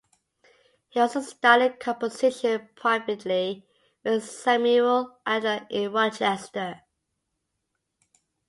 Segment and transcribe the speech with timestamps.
[0.89, 3.67] He also studied composition privately
[4.03, 6.81] with Samuel Adler in Rochester.